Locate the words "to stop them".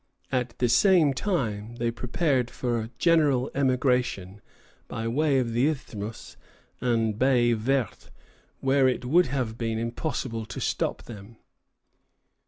10.47-11.37